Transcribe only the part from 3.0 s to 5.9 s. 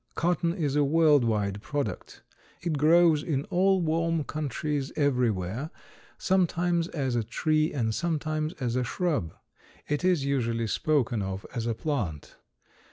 in all warm countries everywhere,